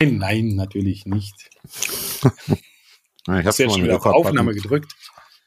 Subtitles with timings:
[0.00, 1.50] Nein, nein, natürlich nicht.
[3.26, 4.94] Ja, ich habe schon wieder auf Aufnahme gedrückt.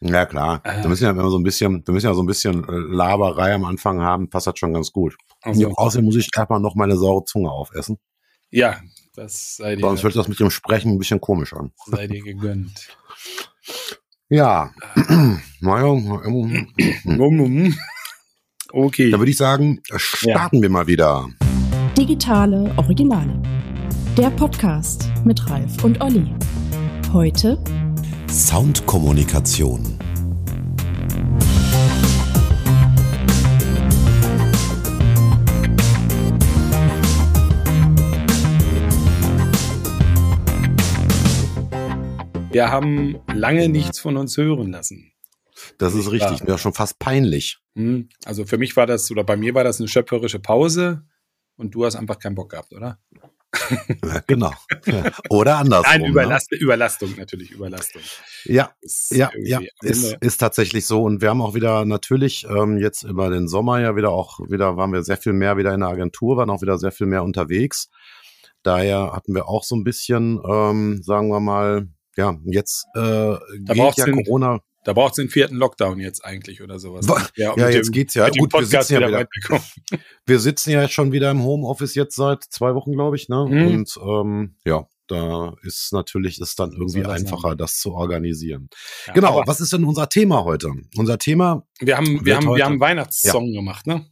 [0.00, 0.60] Ja klar.
[0.64, 0.82] Ah.
[0.82, 3.54] Wir müssen ja immer so ein bisschen, wir müssen ja so ein bisschen äh, Laberei
[3.54, 5.16] am Anfang haben, passt das schon ganz gut.
[5.42, 5.72] Also.
[5.74, 7.98] Außerdem muss ich erstmal noch meine saure Zunge aufessen.
[8.50, 8.80] Ja,
[9.14, 9.80] das sei dir.
[9.80, 11.72] Sonst wird das mit dem Sprechen ein bisschen komisch an.
[11.86, 12.94] Sei dir gegönnt.
[14.28, 14.74] Ja.
[18.72, 19.10] okay.
[19.10, 20.62] Da würde ich sagen, starten ja.
[20.62, 21.28] wir mal wieder.
[21.96, 23.61] Digitale Originale.
[24.18, 26.26] Der Podcast mit Ralf und Olli.
[27.14, 27.58] Heute
[28.28, 29.98] Soundkommunikation.
[42.50, 45.10] Wir haben lange nichts von uns hören lassen.
[45.78, 47.60] Das ist richtig, ja schon fast peinlich.
[47.76, 51.02] Hm, also für mich war das, oder bei mir war das eine schöpferische Pause
[51.56, 52.98] und du hast einfach keinen Bock gehabt, oder?
[54.26, 54.52] genau.
[55.28, 55.90] Oder andersrum.
[55.90, 56.08] Nein, ne?
[56.08, 56.58] Überlast ne?
[56.58, 58.02] Überlastung natürlich, Überlastung.
[58.44, 61.02] Ja, ist ja, ja, ist, ist tatsächlich so.
[61.02, 64.76] Und wir haben auch wieder natürlich ähm, jetzt über den Sommer ja wieder auch wieder,
[64.76, 67.22] waren wir sehr viel mehr wieder in der Agentur, waren auch wieder sehr viel mehr
[67.22, 67.90] unterwegs.
[68.62, 73.74] Daher hatten wir auch so ein bisschen, ähm, sagen wir mal, ja, jetzt äh, da
[73.74, 74.60] geht ja Corona.
[74.84, 77.06] Da braucht es den vierten Lockdown jetzt eigentlich oder sowas.
[77.36, 78.28] Ja, ja jetzt dem, geht's ja.
[78.28, 79.28] Gut, wir sitzen ja wieder,
[80.26, 83.46] wir sitzen ja schon wieder im Homeoffice jetzt seit zwei Wochen, glaube ich, ne?
[83.48, 83.66] Mhm.
[83.68, 87.58] Und ähm, ja, da ist natürlich ist dann irgendwie einfacher, sein.
[87.58, 88.68] das zu organisieren.
[89.06, 89.42] Ja, genau.
[89.46, 90.72] Was ist denn unser Thema heute?
[90.96, 91.66] Unser Thema.
[91.80, 93.60] Wir haben wir haben wir haben Weihnachtssong ja.
[93.60, 94.06] gemacht, ne?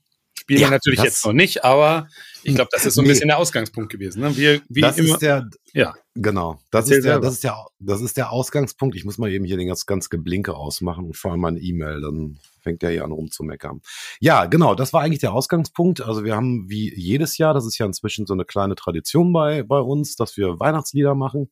[0.50, 2.08] Spielen ja, natürlich jetzt noch nicht, aber
[2.42, 3.10] ich glaube, das ist so ein nee.
[3.10, 4.20] bisschen der Ausgangspunkt gewesen.
[4.20, 4.36] Ne?
[4.36, 5.94] Wir, wie das immer, ist der, ja.
[6.16, 6.58] Genau.
[6.72, 8.96] Das ist der, das ist der, das ist der Ausgangspunkt.
[8.96, 12.00] Ich muss mal eben hier den ganz, ganz Geblinke ausmachen und vor allem meine E-Mail,
[12.00, 13.80] dann fängt der hier an rumzumeckern.
[14.18, 14.74] Ja, genau.
[14.74, 16.00] Das war eigentlich der Ausgangspunkt.
[16.00, 19.62] Also wir haben wie jedes Jahr, das ist ja inzwischen so eine kleine Tradition bei,
[19.62, 21.48] bei uns, dass wir Weihnachtslieder machen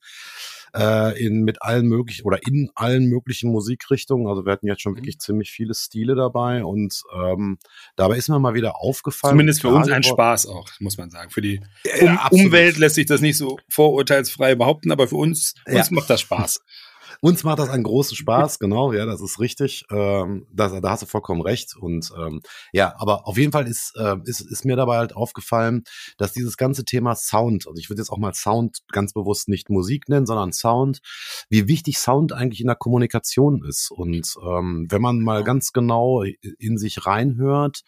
[0.74, 4.26] äh, in mit allen möglichen oder in allen möglichen Musikrichtungen.
[4.26, 4.98] Also wir hatten jetzt schon mhm.
[4.98, 7.58] wirklich ziemlich viele Stile dabei und ähm,
[7.96, 9.32] dabei ist mir mal wieder aufgefallen.
[9.32, 11.30] Zumindest für uns ein Spaß auch, muss man sagen.
[11.30, 11.60] Für die
[12.00, 15.94] um Umwelt lässt sich das nicht so vorurteilsfrei behaupten, aber für uns, uns ja.
[15.94, 16.60] macht das Spaß.
[17.20, 19.84] Uns macht das einen großen Spaß, genau, ja, das ist richtig.
[19.90, 21.76] Ähm, das, da hast du vollkommen recht.
[21.76, 22.40] Und ähm,
[22.72, 25.82] ja, aber auf jeden Fall ist, äh, ist, ist mir dabei halt aufgefallen,
[26.16, 29.68] dass dieses ganze Thema Sound, also ich würde jetzt auch mal Sound ganz bewusst nicht
[29.70, 31.00] Musik nennen, sondern Sound,
[31.48, 33.90] wie wichtig Sound eigentlich in der Kommunikation ist.
[33.90, 37.82] Und ähm, wenn man mal ganz genau in sich reinhört,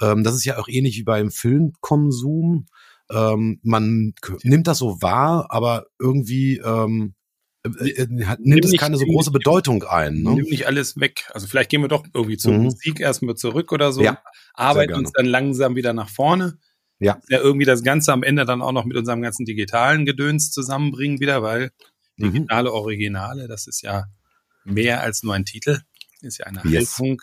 [0.00, 2.66] ähm, das ist ja auch ähnlich wie beim Filmkonsum.
[3.10, 7.14] Ähm, man nimmt das so wahr, aber irgendwie ähm,
[7.64, 10.22] äh, äh, nimmt nimm es keine so große Bedeutung ein.
[10.22, 10.34] Ne?
[10.34, 11.28] Nimm nicht alles weg.
[11.32, 12.64] Also vielleicht gehen wir doch irgendwie zur mhm.
[12.64, 14.22] Musik erstmal zurück oder so, ja,
[14.54, 16.58] arbeiten uns dann langsam wieder nach vorne.
[16.98, 17.20] Ja.
[17.28, 17.38] ja.
[17.40, 21.42] Irgendwie das Ganze am Ende dann auch noch mit unserem ganzen digitalen Gedöns zusammenbringen wieder,
[21.42, 21.70] weil
[22.16, 22.32] mhm.
[22.32, 24.06] digitale Originale, das ist ja
[24.64, 25.80] mehr als nur ein Titel,
[26.20, 26.98] ist ja eine yes.
[26.98, 27.20] Haltung.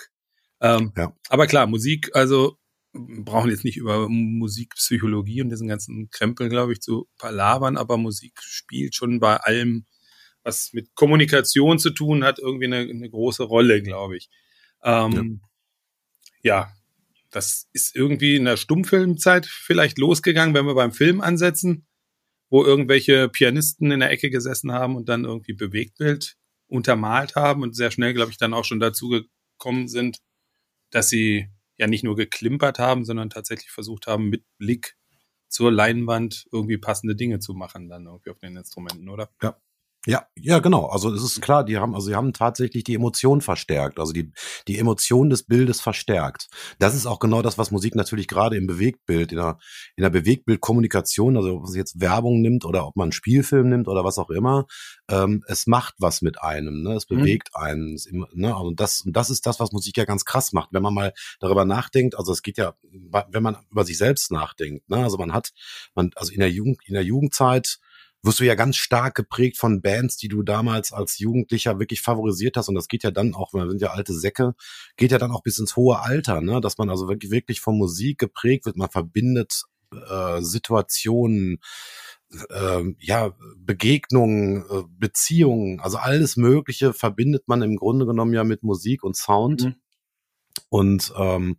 [0.62, 1.14] Ähm, ja.
[1.30, 2.58] Aber klar, Musik, also
[2.94, 8.34] brauchen jetzt nicht über Musikpsychologie und diesen ganzen Krempel, glaube ich, zu palabern, aber Musik
[8.42, 9.86] spielt schon bei allem
[10.47, 14.30] was mit Kommunikation zu tun hat, irgendwie eine, eine große Rolle, glaube ich.
[14.81, 15.41] Ähm,
[16.41, 16.62] ja.
[16.63, 16.74] ja,
[17.31, 21.86] das ist irgendwie in der Stummfilmzeit vielleicht losgegangen, wenn wir beim Film ansetzen,
[22.50, 26.38] wo irgendwelche Pianisten in der Ecke gesessen haben und dann irgendwie Bewegtbild
[26.68, 30.19] untermalt haben und sehr schnell, glaube ich, dann auch schon dazu gekommen sind,
[30.91, 34.96] dass sie ja nicht nur geklimpert haben, sondern tatsächlich versucht haben, mit Blick
[35.50, 39.30] zur Leinwand irgendwie passende Dinge zu machen, dann irgendwie auf den Instrumenten, oder?
[39.41, 39.57] Ja,
[40.06, 40.85] ja, ja, genau.
[40.85, 44.31] Also es ist klar, die haben, also sie haben tatsächlich die Emotion verstärkt, also die,
[44.68, 46.47] die Emotion des Bildes verstärkt.
[46.80, 49.57] Das ist auch genau das, was Musik natürlich gerade im Bewegtbild, in der,
[49.97, 53.90] in der Bewegtbildkommunikation, also ob man jetzt Werbung nimmt oder ob man einen Spielfilm nimmt
[53.90, 54.66] oder was auch immer,
[55.09, 56.94] ähm, es macht was mit einem, ne?
[56.94, 57.18] Es mhm.
[57.18, 57.62] bewegt mhm.
[57.62, 57.94] einen.
[57.96, 58.56] Es, ne?
[58.56, 60.69] Und das, und das ist das, was Musik ja ganz krass macht.
[60.72, 62.75] Wenn man mal darüber nachdenkt, also es geht ja,
[63.30, 65.03] wenn man über sich selbst nachdenkt, ne?
[65.03, 65.52] Also man hat,
[65.96, 67.80] man, also in der Jugend, in der Jugendzeit,
[68.23, 72.57] wirst du ja ganz stark geprägt von Bands, die du damals als Jugendlicher wirklich favorisiert
[72.57, 72.69] hast.
[72.69, 74.53] Und das geht ja dann auch, wir sind ja alte Säcke,
[74.97, 76.59] geht ja dann auch bis ins hohe Alter, ne?
[76.62, 78.77] dass man also wirklich, wirklich von Musik geprägt wird.
[78.77, 81.59] Man verbindet äh, Situationen,
[82.50, 88.63] äh, ja, Begegnungen, äh, Beziehungen, also alles Mögliche verbindet man im Grunde genommen ja mit
[88.63, 89.63] Musik und Sound.
[89.63, 89.75] Mhm.
[90.69, 91.57] Und ähm,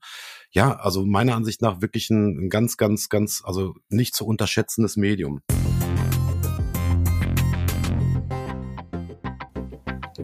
[0.51, 4.97] ja, also meiner Ansicht nach wirklich ein, ein ganz, ganz, ganz, also nicht zu unterschätzendes
[4.97, 5.41] Medium.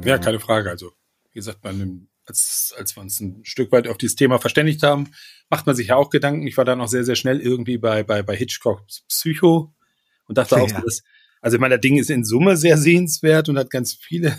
[0.04, 0.70] Ja, keine Frage.
[0.70, 0.92] Also,
[1.32, 5.10] wie gesagt, man, als, als wir uns ein Stück weit auf dieses Thema verständigt haben,
[5.50, 6.46] macht man sich ja auch Gedanken.
[6.46, 9.74] Ich war dann auch sehr, sehr schnell irgendwie bei, bei, bei Hitchcocks Psycho
[10.26, 10.80] und dachte auch, ja.
[10.80, 11.02] dass,
[11.40, 14.36] also ich meine, das Ding ist in Summe sehr sehenswert und hat ganz viele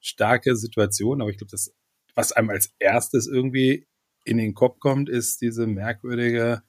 [0.00, 1.72] starke Situationen, aber ich glaube, das,
[2.14, 3.86] was einem als erstes irgendwie
[4.24, 6.62] in den Kopf kommt, ist diese merkwürdige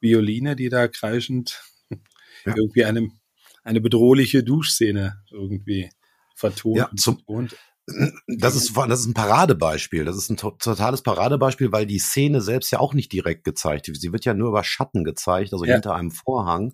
[0.00, 2.54] Violine, die da kreischend ja.
[2.56, 3.10] irgendwie eine,
[3.62, 5.90] eine bedrohliche Duschszene irgendwie
[6.40, 6.76] vertont.
[6.76, 7.56] Ja, zum, betont.
[8.38, 10.04] Das ist, das ist ein Paradebeispiel.
[10.04, 14.00] Das ist ein totales Paradebeispiel, weil die Szene selbst ja auch nicht direkt gezeigt wird.
[14.00, 15.74] Sie wird ja nur über Schatten gezeigt, also ja.
[15.74, 16.72] hinter einem Vorhang.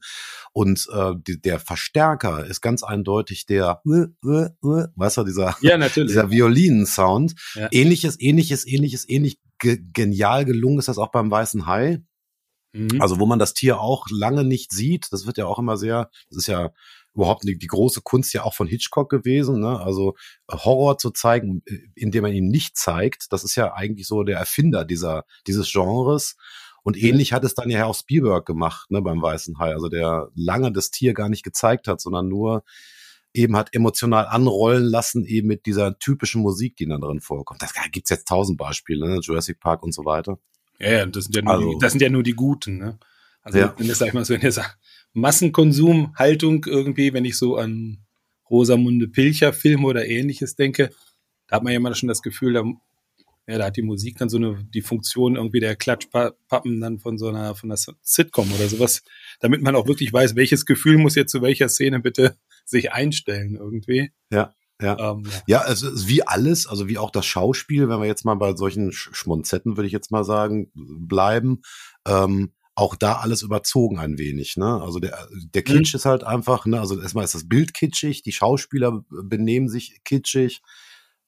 [0.53, 5.57] Und äh, die, der Verstärker ist ganz eindeutig der, äh, äh, äh, weißt du, dieser,
[5.61, 7.35] ja, dieser Violinen-Sound.
[7.55, 7.69] Ja.
[7.71, 12.03] Ähnliches, ähnliches, ähnliches, ähnlich ge genial gelungen ist das auch beim Weißen Hai.
[12.73, 13.01] Mhm.
[13.01, 16.11] Also wo man das Tier auch lange nicht sieht, das wird ja auch immer sehr,
[16.29, 16.73] das ist ja
[17.17, 19.81] überhaupt die, die große Kunst ja auch von Hitchcock gewesen, ne?
[19.81, 20.15] also
[20.49, 24.23] äh, Horror zu zeigen, äh, indem man ihn nicht zeigt, das ist ja eigentlich so
[24.23, 26.37] der Erfinder dieser, dieses Genres.
[26.83, 27.05] Und mhm.
[27.05, 30.71] ähnlich hat es dann ja auch Spielberg gemacht, ne, beim Weißen Hai, also der lange
[30.71, 32.63] das Tier gar nicht gezeigt hat, sondern nur
[33.33, 37.61] eben hat emotional anrollen lassen, eben mit dieser typischen Musik, die dann drin vorkommt.
[37.61, 39.21] Das gibt's jetzt tausend Beispiele, ne?
[39.21, 40.39] Jurassic Park und so weiter.
[40.79, 42.99] Ja, ja das sind ja nur, also, die, das sind ja nur die guten, ne?
[43.43, 43.75] Also ja.
[43.79, 44.67] wenn das, sag ich mal so, in dieser
[45.17, 48.05] Massenkonsumhaltung irgendwie, wenn ich so an
[48.51, 50.91] Rosamunde Pilcher Filme oder ähnliches denke,
[51.49, 52.65] da hat man ja immer schon das Gefühl, da,
[53.47, 57.17] ja, da hat die Musik dann so eine, die Funktion irgendwie der Klatschpappen dann von
[57.17, 59.03] so einer, von einer Sitcom oder sowas,
[59.41, 62.37] damit man auch wirklich weiß, welches Gefühl muss jetzt zu welcher Szene bitte
[62.67, 64.13] sich einstellen irgendwie.
[64.31, 64.55] Ja.
[64.83, 65.65] Ja, ähm, ja.
[65.65, 68.55] ja es ist wie alles, also wie auch das Schauspiel, wenn wir jetzt mal bei
[68.55, 71.63] solchen Schmonzetten, würde ich jetzt mal sagen, bleiben,
[72.07, 74.57] ähm, auch da alles überzogen ein wenig.
[74.57, 74.81] Ne?
[74.83, 75.65] Also der, der mhm.
[75.65, 75.99] Kitsch mhm.
[75.99, 76.79] ist halt einfach, ne?
[76.79, 80.63] also erstmal ist das Bild kitschig, die Schauspieler benehmen sich kitschig,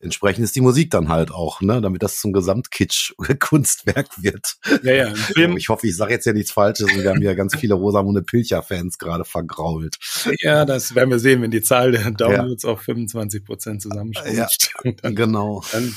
[0.01, 4.57] entsprechend ist die Musik dann halt auch, ne, damit das zum Gesamtkitsch-Kunstwerk wird.
[4.83, 5.57] Ja, ja.
[5.57, 8.23] Ich hoffe, ich sage jetzt ja nichts Falsches und wir haben ja ganz viele Rosamunde
[8.23, 9.97] Pilcher-Fans gerade vergrault.
[10.41, 12.71] Ja, das werden wir sehen, wenn die Zahl der Downloads ja.
[12.71, 14.71] auf 25 Prozent zusammenschrumpft.
[14.85, 15.65] Ja, dann, genau.
[15.73, 15.95] Dann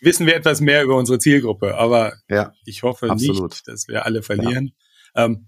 [0.00, 3.50] wissen wir etwas mehr über unsere Zielgruppe, aber ja, ich hoffe absolut.
[3.50, 4.66] nicht, dass wir alle verlieren.
[4.66, 4.81] Ja.
[5.14, 5.46] Ähm,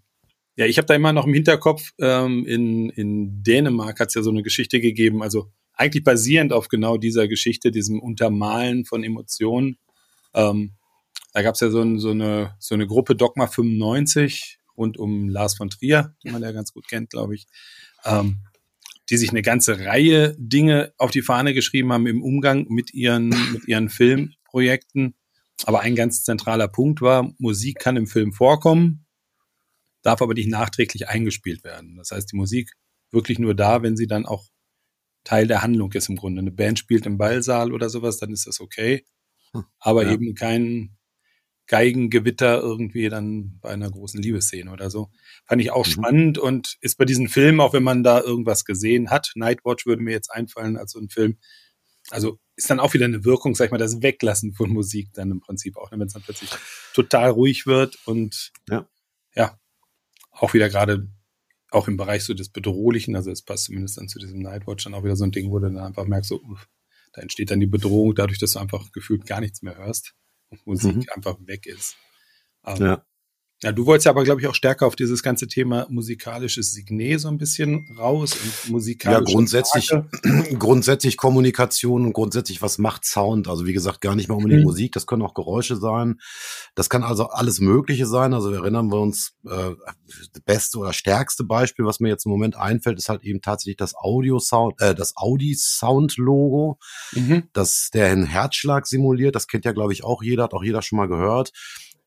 [0.57, 4.23] ja, ich habe da immer noch im Hinterkopf, ähm, in, in Dänemark hat es ja
[4.23, 9.79] so eine Geschichte gegeben, also eigentlich basierend auf genau dieser Geschichte, diesem Untermalen von Emotionen.
[10.33, 10.75] Ähm,
[11.33, 15.29] da gab es ja so, ein, so, eine, so eine Gruppe Dogma 95 rund um
[15.29, 17.47] Lars von Trier, den man ja ganz gut kennt, glaube ich,
[18.05, 18.39] ähm,
[19.11, 23.29] die sich eine ganze Reihe Dinge auf die Fahne geschrieben haben im Umgang mit ihren,
[23.53, 25.15] mit ihren Filmprojekten.
[25.67, 29.04] Aber ein ganz zentraler Punkt war, Musik kann im Film vorkommen,
[30.05, 31.97] darf aber nicht nachträglich eingespielt werden.
[31.97, 32.73] Das heißt, die Musik
[33.11, 34.45] wirklich nur da, wenn sie dann auch
[35.25, 36.41] Teil der Handlung ist im Grunde.
[36.41, 39.07] Eine Band spielt im Ballsaal oder sowas, dann ist das okay.
[39.53, 40.13] Hm, Aber ja.
[40.13, 40.97] eben kein
[41.67, 45.11] Geigengewitter irgendwie dann bei einer großen Liebesszene oder so.
[45.47, 45.91] Fand ich auch mhm.
[45.91, 50.03] spannend und ist bei diesen Filmen, auch wenn man da irgendwas gesehen hat, Nightwatch würde
[50.03, 51.39] mir jetzt einfallen als so ein Film.
[52.11, 55.31] Also ist dann auch wieder eine Wirkung, sag ich mal, das Weglassen von Musik dann
[55.31, 56.51] im Prinzip auch, ne, wenn es dann plötzlich
[56.93, 58.89] total ruhig wird und ja, ja
[60.35, 61.09] auch wieder gerade
[61.71, 64.95] auch im Bereich so des Bedrohlichen, also es passt zumindest dann zu diesem Nightwatch dann
[64.95, 66.69] auch wieder so ein Ding, wo du dann einfach merkst, so, uff,
[67.13, 70.15] da entsteht dann die Bedrohung dadurch, dass du einfach gefühlt gar nichts mehr hörst
[70.51, 71.07] und Musik mhm.
[71.15, 71.97] einfach weg ist.
[72.65, 73.07] Ähm, ja.
[73.65, 77.19] Ja, du wolltest ja aber, glaube ich, auch stärker auf dieses ganze Thema musikalisches Signet
[77.19, 79.91] so ein bisschen raus und musikalische Ja, grundsätzlich,
[80.59, 83.49] grundsätzlich Kommunikation und grundsätzlich, was macht Sound?
[83.49, 84.67] Also wie gesagt, gar nicht mal unbedingt mhm.
[84.67, 86.21] Musik, das können auch Geräusche sein.
[86.75, 88.35] Das kann also alles Mögliche sein.
[88.35, 89.71] Also erinnern wir uns, äh,
[90.07, 93.79] das beste oder stärkste Beispiel, was mir jetzt im Moment einfällt, ist halt eben tatsächlich
[93.79, 96.79] das Audio-Sound, äh, das Audi-Sound-Logo,
[97.13, 97.45] mhm.
[97.55, 99.35] das der einen Herzschlag simuliert.
[99.35, 101.53] Das kennt ja, glaube ich, auch jeder, hat auch jeder schon mal gehört.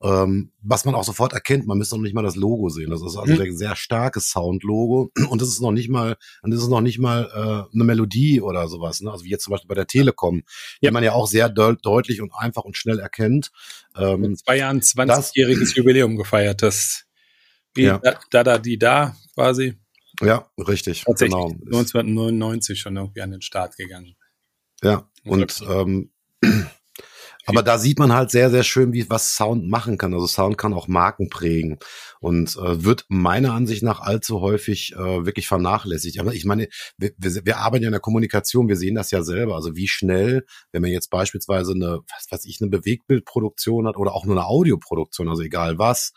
[0.03, 2.91] Ähm, was man auch sofort erkennt, man müsste noch nicht mal das Logo sehen.
[2.91, 3.41] Das ist also mhm.
[3.41, 6.99] ein sehr starkes Sound-Logo und das ist noch nicht mal, und das ist noch nicht
[6.99, 9.01] mal äh, eine Melodie oder sowas.
[9.01, 9.11] Ne?
[9.11, 10.43] Also wie jetzt zum Beispiel bei der Telekom,
[10.81, 10.89] ja.
[10.89, 13.51] die man ja auch sehr de deutlich und einfach und schnell erkennt.
[13.95, 17.05] Ähm, In zwei Jahren 20-jähriges Jubiläum gefeiert, das
[17.75, 17.99] ja.
[18.31, 19.77] da, da, die da quasi.
[20.21, 21.03] Ja, richtig.
[21.05, 21.47] Tatsächlich genau.
[21.47, 24.15] 1999 schon irgendwie an den Start gegangen.
[24.83, 26.11] Ja, und ähm,
[27.47, 30.13] aber da sieht man halt sehr, sehr schön, wie was Sound machen kann.
[30.13, 31.79] Also Sound kann auch Marken prägen
[32.19, 36.19] und äh, wird meiner Ansicht nach allzu häufig äh, wirklich vernachlässigt.
[36.19, 39.23] Aber ich meine, wir, wir, wir arbeiten ja in der Kommunikation, wir sehen das ja
[39.23, 39.55] selber.
[39.55, 44.13] Also wie schnell, wenn man jetzt beispielsweise eine, was weiß ich, eine Bewegtbildproduktion hat oder
[44.13, 46.11] auch nur eine Audioproduktion, also egal was,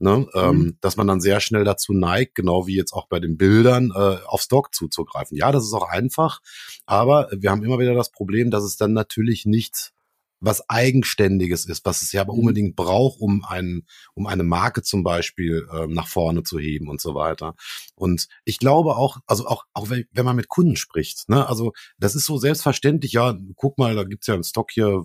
[0.00, 0.78] Ne, ähm, mhm.
[0.80, 4.16] dass man dann sehr schnell dazu neigt, genau wie jetzt auch bei den Bildern, äh,
[4.26, 5.36] auf Stock zuzugreifen.
[5.36, 6.40] Ja, das ist auch einfach,
[6.84, 9.93] aber wir haben immer wieder das Problem, dass es dann natürlich nicht
[10.40, 12.40] was Eigenständiges ist, was es ja aber mhm.
[12.40, 17.00] unbedingt braucht, um einen, um eine Marke zum Beispiel ähm, nach vorne zu heben und
[17.00, 17.54] so weiter.
[17.94, 21.72] Und ich glaube auch, also auch, auch wenn, wenn man mit Kunden spricht, ne, also
[21.98, 25.04] das ist so selbstverständlich, ja, guck mal, da gibt's ja einen Stock hier,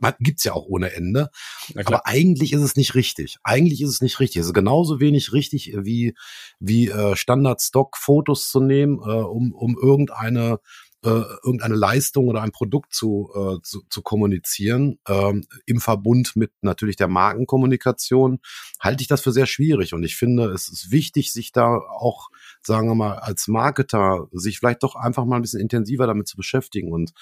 [0.00, 1.30] man, gibt's ja auch ohne Ende.
[1.74, 3.36] Aber eigentlich ist es nicht richtig.
[3.42, 4.40] Eigentlich ist es nicht richtig.
[4.40, 6.14] Es ist genauso wenig richtig wie,
[6.58, 10.60] wie äh, Standard-Stock-Fotos zu nehmen, äh, um, um irgendeine
[11.08, 16.52] äh, irgendeine Leistung oder ein Produkt zu, äh, zu, zu kommunizieren, ähm, im Verbund mit
[16.60, 18.40] natürlich der Markenkommunikation,
[18.78, 19.94] halte ich das für sehr schwierig.
[19.94, 22.28] Und ich finde, es ist wichtig, sich da auch,
[22.62, 26.36] sagen wir mal, als Marketer, sich vielleicht doch einfach mal ein bisschen intensiver damit zu
[26.36, 27.12] beschäftigen und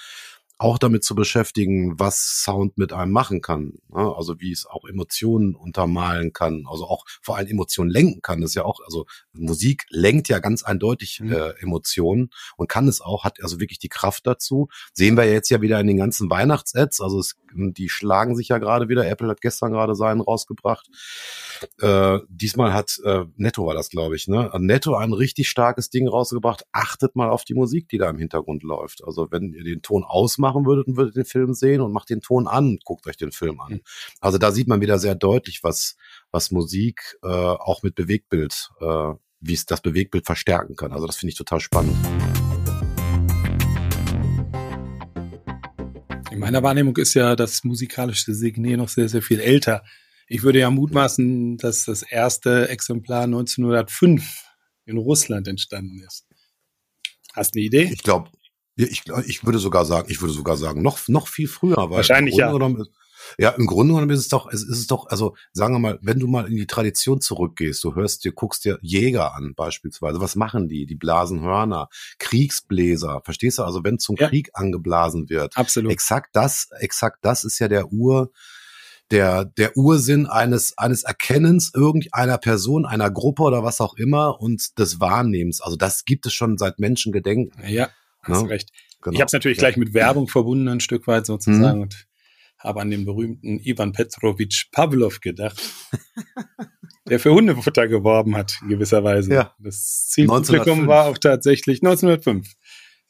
[0.59, 3.75] auch damit zu beschäftigen, was Sound mit einem machen kann.
[3.89, 4.15] Ne?
[4.17, 8.41] Also wie es auch Emotionen untermalen kann, also auch vor allem Emotionen lenken kann.
[8.41, 11.33] Das ist ja auch, also Musik lenkt ja ganz eindeutig mhm.
[11.33, 14.69] äh, Emotionen und kann es auch, hat also wirklich die Kraft dazu.
[14.95, 18.59] Sehen wir jetzt ja wieder in den ganzen Weihnachts-Ads, also es, die schlagen sich ja
[18.59, 19.07] gerade wieder.
[19.07, 20.89] Apple hat gestern gerade seinen rausgebracht.
[21.81, 24.51] Äh, diesmal hat äh, Netto war das, glaube ich, ne?
[24.59, 26.65] Netto ein richtig starkes Ding rausgebracht.
[26.73, 29.05] Achtet mal auf die Musik, die da im Hintergrund läuft.
[29.05, 32.09] Also wenn ihr den Ton ausmacht, machen würdet und würdet den Film sehen und macht
[32.09, 33.73] den Ton an und guckt euch den Film an.
[33.73, 33.81] Mhm.
[34.21, 35.97] Also da sieht man wieder sehr deutlich, was,
[36.31, 40.93] was Musik äh, auch mit Bewegtbild, äh, wie es das Bewegtbild verstärken kann.
[40.93, 41.97] Also das finde ich total spannend.
[46.31, 49.83] In meiner Wahrnehmung ist ja das musikalische Signet noch sehr, sehr viel älter.
[50.29, 54.45] Ich würde ja mutmaßen, dass das erste Exemplar 1905
[54.85, 56.25] in Russland entstanden ist.
[57.35, 57.91] Hast du eine Idee?
[57.93, 58.31] Ich glaube,
[58.77, 61.77] ich, ich würde sogar sagen, ich würde sogar sagen, noch, noch viel früher.
[61.77, 62.53] Weil Wahrscheinlich ja.
[62.53, 62.87] Genommen,
[63.39, 65.99] ja, im Grunde genommen ist es doch, es ist es doch, also sagen wir mal,
[66.03, 70.21] wenn du mal in die Tradition zurückgehst, du hörst dir, guckst dir Jäger an beispielsweise,
[70.21, 70.87] was machen die?
[70.87, 73.65] Die blasen Hörner, Kriegsbläser, verstehst du?
[73.65, 74.29] Also wenn zum ja.
[74.29, 75.93] Krieg angeblasen wird, absolut.
[75.93, 78.31] Exakt das, exakt das ist ja der Ur,
[79.11, 84.79] der, der Ursinn eines, eines Erkennens irgendeiner Person, einer Gruppe oder was auch immer und
[84.79, 85.61] des Wahrnehmens.
[85.61, 87.63] Also das gibt es schon seit Menschengedenken.
[87.69, 87.89] Ja.
[88.27, 88.71] Hast ja, recht.
[89.03, 89.15] Genau.
[89.15, 89.63] Ich habe es natürlich ja.
[89.63, 91.83] gleich mit Werbung verbunden, ein Stück weit sozusagen, mhm.
[91.83, 92.07] und
[92.59, 95.61] habe an den berühmten Ivan Petrovich Pavlov gedacht,
[97.09, 99.33] der für Hundefutter geworben hat, in gewisser Weise.
[99.33, 99.55] Ja.
[99.59, 102.55] Das Zielpublikum war auch tatsächlich 1905.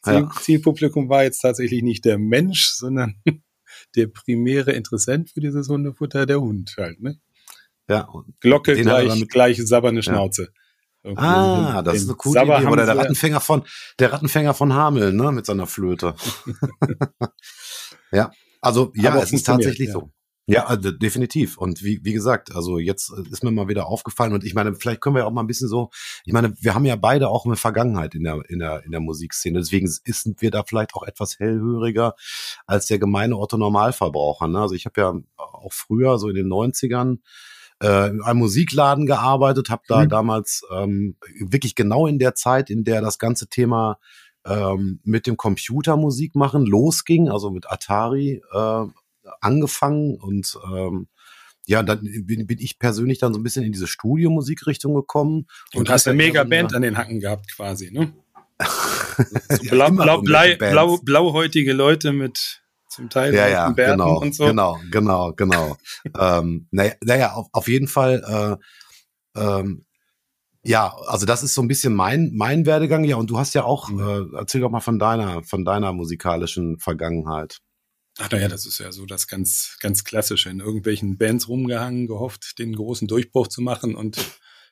[0.02, 0.30] Ziel, ja.
[0.40, 3.16] Zielpublikum war jetzt tatsächlich nicht der Mensch, sondern
[3.96, 7.20] der primäre Interessent für dieses Hundefutter, der Hund halt, ne?
[7.88, 8.08] Ja.
[8.40, 10.52] Glocke gleich, gleiche sabberne Schnauze.
[11.06, 11.14] Ja.
[11.16, 12.66] Ah, das ist eine coole Sabber Idee.
[12.66, 13.62] Oder der Rattenfänger von,
[13.98, 16.14] der Rattenfänger von Hameln, ne, mit seiner Flöte.
[18.12, 19.94] ja, also, ja, Aber es ist tatsächlich ja.
[19.94, 20.10] so.
[20.48, 21.58] Ja, also, definitiv.
[21.58, 25.00] Und wie, wie gesagt, also jetzt ist mir mal wieder aufgefallen und ich meine, vielleicht
[25.00, 25.90] können wir ja auch mal ein bisschen so,
[26.24, 29.00] ich meine, wir haben ja beide auch eine Vergangenheit in der, in der, in der
[29.00, 29.58] Musikszene.
[29.58, 32.14] Deswegen sind wir da vielleicht auch etwas hellhöriger
[32.66, 34.46] als der gemeine Otto Normalverbraucher.
[34.46, 34.60] Ne?
[34.60, 37.18] Also ich habe ja auch früher, so in den 90ern,
[37.82, 40.08] äh, in einem Musikladen gearbeitet, habe da mhm.
[40.08, 43.98] damals ähm, wirklich genau in der Zeit, in der das ganze Thema
[44.46, 48.84] ähm, mit dem Computer Musik machen losging, also mit Atari äh,
[49.40, 51.08] angefangen und ähm,
[51.66, 55.46] ja, dann bin, bin ich persönlich dann so ein bisschen in diese Studiomusikrichtung gekommen.
[55.74, 58.12] Und, und hast eine mega Band an den Hacken gehabt quasi, ne?
[59.48, 62.62] so blau, blau, blau, blau, blauhäutige Leute mit
[62.96, 64.46] zum Teil ja, ja, genau, und so.
[64.46, 65.76] Genau, genau, genau.
[66.18, 68.58] ähm, naja, naja auf, auf jeden Fall,
[69.36, 69.84] äh, ähm,
[70.64, 73.04] ja, also das ist so ein bisschen mein mein Werdegang.
[73.04, 74.32] Ja, und du hast ja auch, mhm.
[74.34, 77.58] äh, erzähl doch mal von deiner von deiner musikalischen Vergangenheit.
[78.18, 82.58] Ach naja, das ist ja so das ganz ganz klassische in irgendwelchen Bands rumgehangen, gehofft,
[82.58, 84.18] den großen Durchbruch zu machen und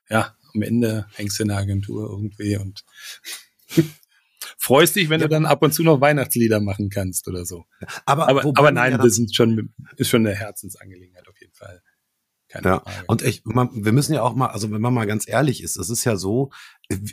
[0.09, 2.85] ja, am Ende hängst du in der Agentur irgendwie und
[4.65, 5.27] freust dich, wenn ja.
[5.27, 7.65] du dann ab und zu noch Weihnachtslieder machen kannst oder so.
[8.07, 11.83] Aber, aber, aber nein, ja das ist schon, ist schon eine Herzensangelegenheit auf jeden Fall.
[12.55, 13.05] Keine ja, Frage.
[13.09, 15.77] und ich, man, wir müssen ja auch mal, also wenn man mal ganz ehrlich ist,
[15.77, 16.51] es ist ja so,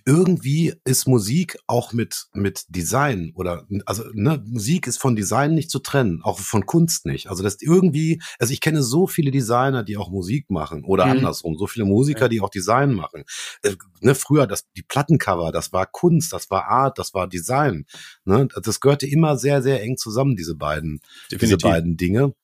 [0.05, 5.71] irgendwie ist Musik auch mit mit Design oder also ne, Musik ist von Design nicht
[5.71, 7.27] zu trennen, auch von Kunst nicht.
[7.27, 11.11] Also das irgendwie, also ich kenne so viele Designer, die auch Musik machen oder mhm.
[11.11, 13.23] andersrum, so viele Musiker, die auch Design machen.
[13.63, 17.85] Äh, ne, früher das die Plattencover, das war Kunst, das war Art, das war Design.
[18.25, 20.99] Ne, das gehörte immer sehr sehr eng zusammen diese beiden
[21.31, 21.39] Definitiv.
[21.39, 22.35] diese beiden Dinge.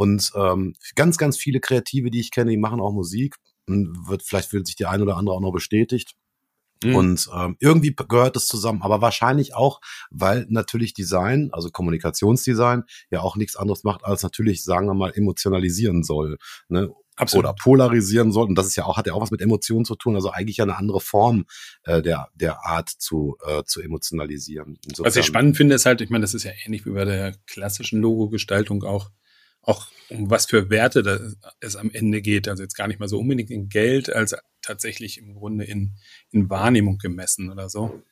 [0.00, 3.36] Und ähm, ganz ganz viele Kreative, die ich kenne, die machen auch Musik.
[3.66, 6.14] Wird, vielleicht fühlt sich die ein oder andere auch noch bestätigt.
[6.82, 6.94] Mhm.
[6.94, 13.20] Und ähm, irgendwie gehört es zusammen, aber wahrscheinlich auch, weil natürlich Design, also Kommunikationsdesign, ja
[13.20, 16.38] auch nichts anderes macht, als natürlich, sagen wir mal, emotionalisieren soll.
[16.70, 16.88] Ne?
[17.16, 17.44] Absolut.
[17.44, 18.46] Oder polarisieren soll.
[18.46, 20.62] Und das ist ja auch, hat ja auch was mit Emotionen zu tun, also eigentlich
[20.62, 21.44] eine andere Form
[21.84, 24.78] äh, der, der Art zu, äh, zu emotionalisieren.
[24.86, 25.10] Insofern.
[25.10, 27.36] Was ich spannend finde, ist halt, ich meine, das ist ja ähnlich wie bei der
[27.46, 29.10] klassischen Logo-Gestaltung auch.
[29.62, 32.48] Auch um was für Werte es am Ende geht.
[32.48, 35.96] Also jetzt gar nicht mal so unbedingt in Geld, als tatsächlich im Grunde in,
[36.30, 38.02] in Wahrnehmung gemessen oder so.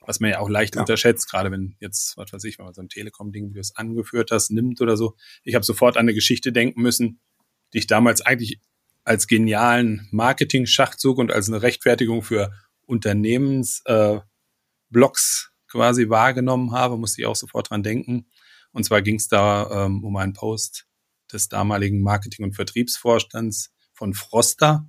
[0.00, 0.82] Was man ja auch leicht ja.
[0.82, 3.74] unterschätzt, gerade wenn jetzt, was weiß ich, wenn man so ein Telekom-Ding, wie du es
[3.74, 5.16] angeführt hast, nimmt oder so.
[5.42, 7.20] Ich habe sofort an eine Geschichte denken müssen,
[7.72, 8.60] die ich damals eigentlich
[9.04, 12.52] als genialen Marketing-Schachzug und als eine Rechtfertigung für
[12.86, 18.26] Unternehmensblogs äh, quasi wahrgenommen habe, musste ich auch sofort dran denken.
[18.72, 20.85] Und zwar ging es da ähm, um einen Post
[21.32, 24.88] des damaligen Marketing- und Vertriebsvorstands von Froster.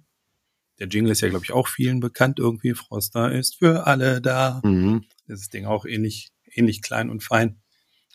[0.80, 2.76] Der Jingle ist ja, glaube ich, auch vielen bekannt irgendwie.
[2.76, 4.62] Froster ist für alle da.
[4.64, 5.06] Mhm.
[5.28, 7.62] Das ist Ding auch ähnlich, ähnlich klein und fein.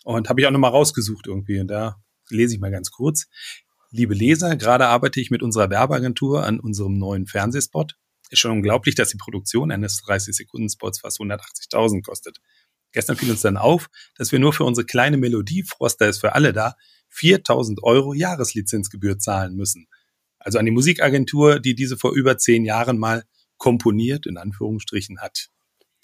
[0.03, 1.59] Und habe ich auch nochmal rausgesucht irgendwie.
[1.59, 3.27] Und da lese ich mal ganz kurz.
[3.91, 7.95] Liebe Leser, gerade arbeite ich mit unserer Werbeagentur an unserem neuen Fernsehspot.
[8.29, 12.39] Ist schon unglaublich, dass die Produktion eines 30-Sekunden-Spots fast 180.000 kostet.
[12.91, 16.33] Gestern fiel uns dann auf, dass wir nur für unsere kleine Melodie Froster ist für
[16.33, 16.75] alle da
[17.13, 19.87] 4000 Euro Jahreslizenzgebühr zahlen müssen.
[20.39, 23.23] Also an die Musikagentur, die diese vor über zehn Jahren mal
[23.57, 25.49] komponiert, in Anführungsstrichen, hat.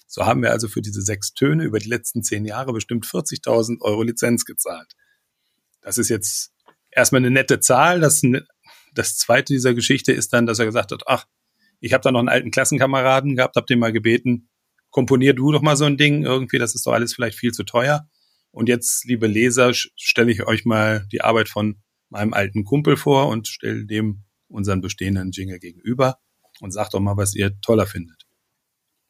[0.06, 3.80] So haben wir also für diese sechs Töne über die letzten zehn Jahre bestimmt 40.000
[3.80, 4.92] Euro Lizenz gezahlt.
[5.82, 6.52] Das ist jetzt
[6.90, 8.00] erstmal eine nette Zahl.
[8.00, 8.22] Das,
[8.94, 11.26] das zweite dieser Geschichte ist dann, dass er gesagt hat, ach,
[11.80, 14.48] ich habe da noch einen alten Klassenkameraden gehabt, habe den mal gebeten,
[14.90, 17.64] komponier du doch mal so ein Ding irgendwie, das ist doch alles vielleicht viel zu
[17.64, 18.08] teuer.
[18.52, 23.28] Und jetzt, liebe Leser, stelle ich euch mal die Arbeit von meinem alten Kumpel vor
[23.28, 26.18] und stelle dem unseren bestehenden Jingle gegenüber
[26.60, 28.26] und sagt doch mal, was ihr toller findet.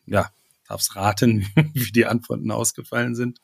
[0.06, 0.30] Ja,
[0.68, 3.40] darf's raten, wie die Antworten ausgefallen sind.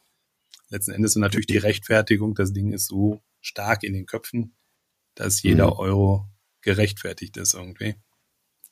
[0.68, 4.54] Letzten Endes ist natürlich die Rechtfertigung, das Ding ist so stark in den Köpfen,
[5.14, 5.78] dass jeder mhm.
[5.78, 6.28] Euro
[6.60, 7.94] gerechtfertigt ist irgendwie.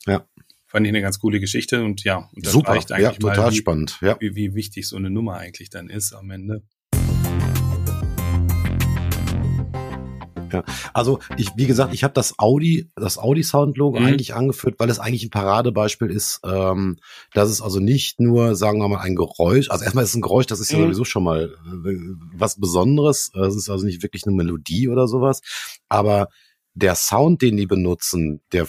[0.07, 0.29] Ja.
[0.67, 3.53] Fand ich eine ganz coole Geschichte und ja, und das Super, eigentlich ja, total mal,
[3.53, 3.99] wie, spannend.
[4.03, 4.17] Ja.
[4.21, 6.65] Wie, wie wichtig so eine Nummer eigentlich dann ist am Ende.
[10.55, 10.65] Ja.
[10.93, 14.07] Also ich, wie gesagt, ich habe das Audi, das Audi-Sound-Logo mhm.
[14.07, 16.97] eigentlich angeführt, weil es eigentlich ein Paradebeispiel ist, ähm,
[17.33, 20.23] dass es also nicht nur, sagen wir mal, ein Geräusch, also erstmal ist es ein
[20.23, 20.85] Geräusch, das ist ja mhm.
[20.85, 21.97] sowieso schon mal äh,
[22.35, 23.33] was Besonderes.
[23.35, 25.41] Es ist also nicht wirklich eine Melodie oder sowas,
[25.89, 26.29] aber
[26.75, 28.67] der Sound, den die benutzen, der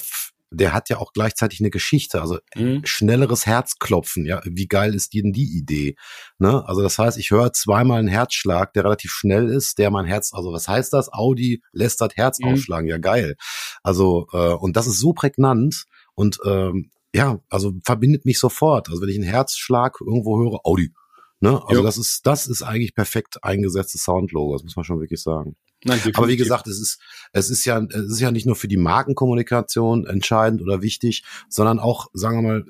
[0.55, 2.81] der hat ja auch gleichzeitig eine Geschichte, also mhm.
[2.85, 5.95] schnelleres Herzklopfen, ja, wie geil ist denn die Idee?
[6.39, 6.67] Ne?
[6.67, 10.33] Also das heißt, ich höre zweimal einen Herzschlag, der relativ schnell ist, der mein Herz,
[10.33, 11.11] also was heißt das?
[11.11, 12.49] Audi lässt das Herz mhm.
[12.49, 13.35] aufschlagen, ja geil.
[13.83, 18.89] Also äh, und das ist so prägnant und ähm, ja, also verbindet mich sofort.
[18.89, 20.91] Also wenn ich einen Herzschlag irgendwo höre, Audi.
[21.39, 21.61] Ne?
[21.67, 21.83] Also jo.
[21.83, 25.55] das ist das ist eigentlich perfekt eingesetztes Soundlogo, das muss man schon wirklich sagen.
[25.87, 26.99] Nein, Aber wie gesagt, es ist,
[27.31, 31.79] es ist ja, es ist ja nicht nur für die Markenkommunikation entscheidend oder wichtig, sondern
[31.79, 32.65] auch, sagen wir mal,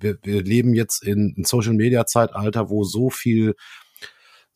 [0.00, 3.54] wir, wir leben jetzt in, in Social Media Zeitalter, wo so viel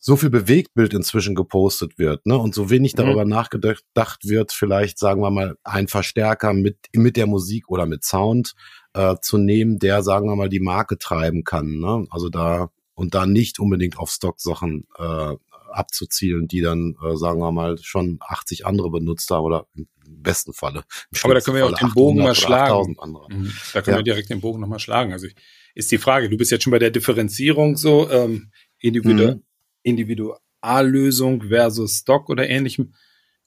[0.05, 2.97] so viel Bewegtbild inzwischen gepostet wird, ne, und so wenig mhm.
[2.97, 8.03] darüber nachgedacht wird, vielleicht sagen wir mal ein Verstärker mit mit der Musik oder mit
[8.03, 8.53] Sound
[8.93, 13.13] äh, zu nehmen, der sagen wir mal die Marke treiben kann, ne, also da und
[13.13, 15.35] da nicht unbedingt auf Stock-Sachen äh,
[15.73, 20.53] abzuzielen, die dann, äh, sagen wir mal, schon 80 andere benutzt haben oder im besten
[20.53, 20.83] Falle.
[21.11, 22.95] Im Aber da können wir auch den Bogen mal schlagen.
[23.29, 23.53] Mhm.
[23.73, 23.99] Da können ja.
[23.99, 25.11] wir direkt den Bogen nochmal schlagen.
[25.11, 25.27] Also
[25.75, 29.43] ist die Frage, du bist jetzt schon bei der Differenzierung so, ähm, Individu mhm.
[29.83, 32.93] Individuallösung versus Stock oder ähnlichem.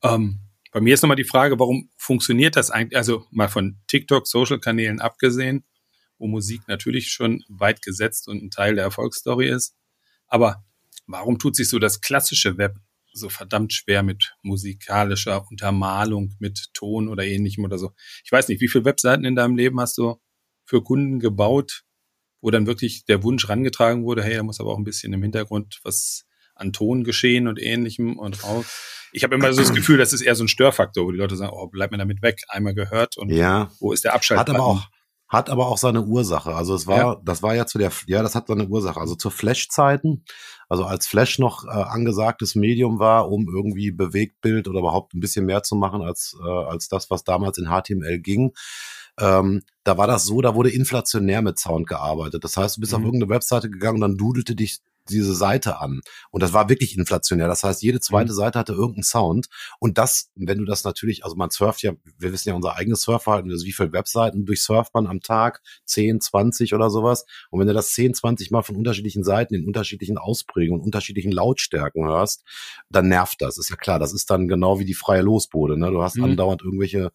[0.03, 0.41] Ähm,
[0.73, 5.01] bei mir ist nochmal die Frage, warum funktioniert das eigentlich, also mal von TikTok, Social-Kanälen
[5.01, 5.65] abgesehen,
[6.19, 9.75] wo Musik natürlich schon weit gesetzt und ein Teil der Erfolgsstory ist.
[10.27, 10.66] Aber
[11.07, 12.77] Warum tut sich so das klassische Web
[13.13, 17.93] so verdammt schwer mit musikalischer Untermalung, mit Ton oder ähnlichem oder so?
[18.25, 20.21] Ich weiß nicht, wie viele Webseiten in deinem Leben hast du
[20.65, 21.85] für Kunden gebaut,
[22.41, 25.23] wo dann wirklich der Wunsch rangetragen wurde, hey, da muss aber auch ein bisschen im
[25.23, 28.67] Hintergrund was an Ton geschehen und ähnlichem und raus.
[29.13, 31.37] Ich habe immer so das Gefühl, das ist eher so ein Störfaktor, wo die Leute
[31.37, 33.71] sagen, oh, bleib mir damit weg, einmal gehört und ja.
[33.79, 34.41] wo ist der Abschalt?
[34.41, 34.89] Hat aber auch,
[35.29, 36.55] hat aber auch seine Ursache.
[36.55, 37.21] Also es war, ja.
[37.25, 39.01] das war ja zu der, ja, das hat seine Ursache.
[39.01, 40.25] Also zu Flash-Zeiten,
[40.69, 45.47] also als Flash noch äh, angesagtes Medium war, um irgendwie Bewegtbild oder überhaupt ein bisschen
[45.47, 48.53] mehr zu machen als, äh, als das, was damals in HTML ging.
[49.19, 52.45] Ähm, da war das so, da wurde inflationär mit Sound gearbeitet.
[52.45, 52.99] Das heißt, du bist mhm.
[52.99, 54.79] auf irgendeine Webseite gegangen, dann dudelte dich
[55.09, 56.01] diese Seite an.
[56.31, 57.49] Und das war wirklich inflationär.
[57.49, 58.37] Das heißt, jede zweite mhm.
[58.37, 59.47] Seite hatte irgendeinen Sound.
[59.79, 63.03] Und das, wenn du das natürlich, also man surft ja, wir wissen ja unser eigenes
[63.03, 65.63] Surfverhalten, also wie viele Webseiten durchsurft man am Tag?
[65.85, 67.27] 10, 20 oder sowas.
[67.51, 72.05] Und wenn du das 10, 20 Mal von unterschiedlichen Seiten in unterschiedlichen Ausprägungen, unterschiedlichen Lautstärken
[72.05, 72.45] hörst,
[72.91, 73.59] dann nervt das.
[73.59, 73.99] Ist ja klar.
[73.99, 75.79] Das ist dann genau wie die freie Losbode.
[75.79, 75.91] Ne?
[75.91, 76.25] Du hast mhm.
[76.25, 77.13] andauernd irgendwelche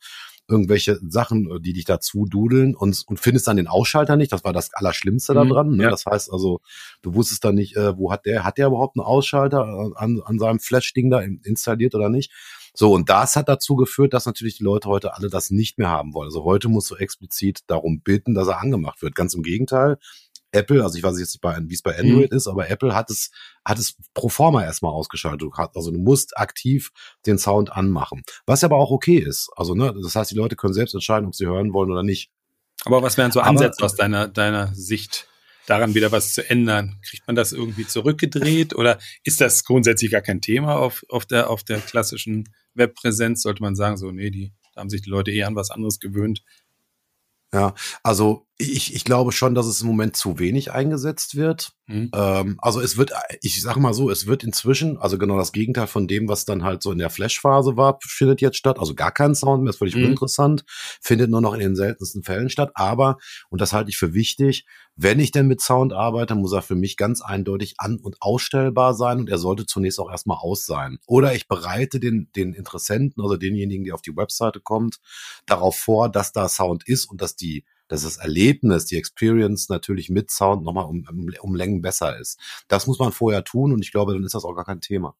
[0.52, 4.32] irgendwelche Sachen, äh, die dich dazu dudeln und, und findest dann den Ausschalter nicht.
[4.32, 5.76] Das war das Allerschlimmste mhm, daran.
[5.78, 5.84] Ne?
[5.84, 5.90] Ja.
[5.90, 6.60] Das heißt also,
[7.02, 10.22] du wusstest dann nicht, äh, wo hat der, hat der überhaupt einen Ausschalter äh, an,
[10.24, 12.32] an seinem Flash-Ding da installiert oder nicht.
[12.74, 15.90] So, und das hat dazu geführt, dass natürlich die Leute heute alle das nicht mehr
[15.90, 16.28] haben wollen.
[16.28, 19.16] Also heute musst du explizit darum bitten, dass er angemacht wird.
[19.16, 19.98] Ganz im Gegenteil.
[20.52, 22.38] Apple, also ich weiß jetzt nicht, wie es bei Android mhm.
[22.38, 23.32] ist, aber Apple hat es,
[23.64, 25.50] hat es pro forma erstmal ausgeschaltet.
[25.76, 26.92] Also du musst aktiv
[27.26, 28.22] den Sound anmachen.
[28.46, 29.50] Was aber auch okay ist.
[29.56, 32.32] Also, ne, das heißt, die Leute können selbst entscheiden, ob sie hören wollen oder nicht.
[32.86, 35.28] Aber was wären so Ansätze aus deiner, deiner Sicht?
[35.68, 37.00] daran wieder was zu ändern?
[37.02, 41.50] Kriegt man das irgendwie zurückgedreht oder ist das grundsätzlich gar kein Thema auf, auf, der,
[41.50, 43.42] auf der klassischen Webpräsenz?
[43.42, 46.00] Sollte man sagen, so, nee, die, da haben sich die Leute eher an was anderes
[46.00, 46.44] gewöhnt.
[47.54, 51.74] Ja, also ich, ich glaube schon, dass es im Moment zu wenig eingesetzt wird.
[51.88, 52.12] Mhm.
[52.14, 55.88] Ähm, also es wird, ich sage mal so, es wird inzwischen, also genau das Gegenteil
[55.88, 58.80] von dem, was dann halt so in der Flash-Phase war, findet jetzt statt.
[58.80, 60.06] Also gar kein Sound mehr, ist völlig mhm.
[60.06, 60.64] uninteressant,
[61.02, 62.72] findet nur noch in den seltensten Fällen statt.
[62.76, 63.18] Aber,
[63.50, 66.76] und das halte ich für wichtig, wenn ich denn mit Sound arbeite, muss er für
[66.76, 71.00] mich ganz eindeutig an- und ausstellbar sein und er sollte zunächst auch erstmal aus sein.
[71.08, 75.00] Oder ich bereite den, den Interessenten oder denjenigen, die auf die Webseite kommt,
[75.46, 80.10] darauf vor, dass da Sound ist und dass die dass das Erlebnis, die Experience natürlich
[80.10, 82.40] mit Sound nochmal um, um, um Längen besser ist.
[82.70, 85.16] Das muss man vorher tun und ich glaube, dann ist das auch gar kein Thema.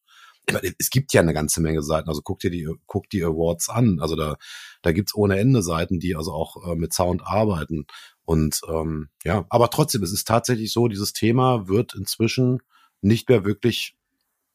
[0.80, 4.00] Es gibt ja eine ganze Menge Seiten, also guck dir die, guck die Awards an.
[4.00, 4.38] Also da,
[4.82, 7.86] da gibt's ohne Ende Seiten, die also auch äh, mit Sound arbeiten.
[8.24, 12.60] Und ähm, ja, aber trotzdem, es ist tatsächlich so, dieses Thema wird inzwischen
[13.02, 13.98] nicht mehr wirklich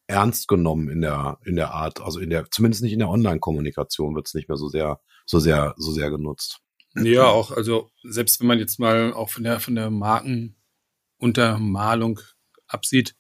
[0.07, 4.15] ernst genommen in der in der Art, also in der zumindest nicht in der Online-Kommunikation
[4.15, 6.63] wird es nicht mehr so sehr so sehr so sehr genutzt.
[7.03, 12.21] Ja, auch, also selbst wenn man jetzt mal auch von der, von der Markenuntermalung
[12.67, 13.15] absieht,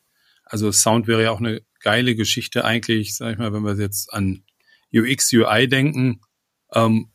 [0.44, 4.12] also Sound wäre ja auch eine geile Geschichte eigentlich, sag ich mal, wenn wir jetzt
[4.12, 4.44] an
[4.92, 6.20] UX, UI denken,
[6.72, 7.10] ähm,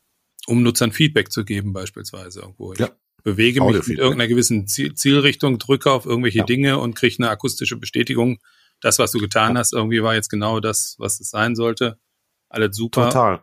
[0.46, 2.72] um Nutzern Feedback zu geben beispielsweise irgendwo.
[2.72, 2.90] Ich ja.
[3.22, 6.44] bewege mich mit irgendeiner gewissen Ziel Zielrichtung, drücke auf irgendwelche ja.
[6.44, 8.38] Dinge und kriege eine akustische Bestätigung.
[8.80, 11.98] Das, was du getan hast, irgendwie war jetzt genau das, was es sein sollte.
[12.48, 13.08] Alles super.
[13.08, 13.42] Total.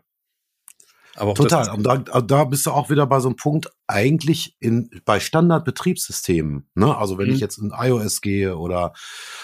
[1.15, 1.69] Aber Total.
[1.71, 6.69] Und da, da bist du auch wieder bei so einem Punkt, eigentlich in, bei Standardbetriebssystemen.
[6.75, 6.95] Ne?
[6.95, 7.33] Also wenn mhm.
[7.33, 8.93] ich jetzt in iOS gehe oder,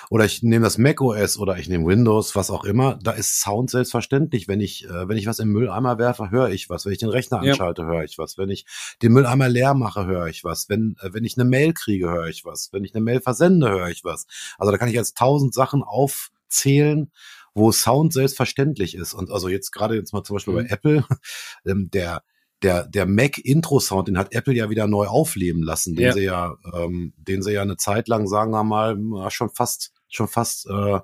[0.09, 3.41] oder ich nehme das Mac OS oder ich nehme Windows, was auch immer, da ist
[3.41, 4.47] Sound selbstverständlich.
[4.47, 6.85] Wenn ich, äh, wenn ich was im Mülleimer werfe, höre ich was.
[6.85, 7.87] Wenn ich den Rechner anschalte, ja.
[7.87, 8.37] höre ich was.
[8.37, 8.65] Wenn ich
[9.01, 10.69] den Mülleimer leer mache, höre ich was.
[10.69, 12.69] Wenn, äh, wenn ich eine Mail kriege, höre ich was.
[12.71, 14.27] Wenn ich eine Mail versende, höre ich was.
[14.57, 17.11] Also da kann ich jetzt tausend Sachen aufzählen
[17.55, 19.13] wo Sound selbstverständlich ist.
[19.13, 20.57] Und also jetzt gerade jetzt mal zum Beispiel mhm.
[20.57, 21.05] bei Apple,
[21.65, 22.21] ähm, der
[22.61, 26.11] der, der Mac-Intro-Sound, den hat Apple ja wieder neu aufleben lassen, den ja.
[26.13, 28.97] sie ja, ähm, den sie ja eine Zeit lang, sagen wir mal,
[29.29, 30.99] schon fast, schon fast äh,